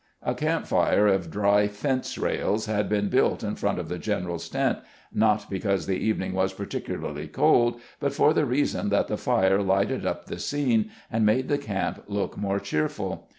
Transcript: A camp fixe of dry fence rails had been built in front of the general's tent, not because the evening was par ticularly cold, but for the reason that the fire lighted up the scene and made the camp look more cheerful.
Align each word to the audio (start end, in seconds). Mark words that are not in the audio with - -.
A 0.23 0.33
camp 0.33 0.65
fixe 0.65 0.97
of 1.13 1.29
dry 1.29 1.67
fence 1.67 2.17
rails 2.17 2.65
had 2.65 2.89
been 2.89 3.07
built 3.07 3.43
in 3.43 3.55
front 3.55 3.77
of 3.77 3.87
the 3.87 3.99
general's 3.99 4.49
tent, 4.49 4.79
not 5.13 5.47
because 5.47 5.85
the 5.85 5.97
evening 5.99 6.33
was 6.33 6.53
par 6.53 6.65
ticularly 6.65 7.31
cold, 7.31 7.79
but 7.99 8.11
for 8.11 8.33
the 8.33 8.47
reason 8.47 8.89
that 8.89 9.07
the 9.09 9.15
fire 9.17 9.61
lighted 9.61 10.03
up 10.03 10.25
the 10.25 10.39
scene 10.39 10.89
and 11.11 11.23
made 11.23 11.49
the 11.49 11.59
camp 11.59 12.03
look 12.07 12.35
more 12.35 12.59
cheerful. 12.59 13.29